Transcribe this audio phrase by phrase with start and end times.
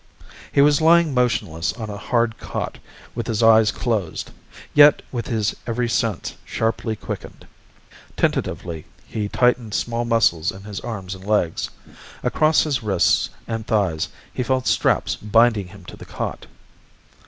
[0.51, 2.79] He was lying motionless on a hard cot,
[3.13, 4.31] with his eyes closed,
[4.73, 7.45] yet with his every sense sharply quickened.
[8.17, 11.69] Tentatively he tightened small muscles in his arms and legs.
[12.23, 16.47] Across his wrists and thighs he felt straps binding him to the cot.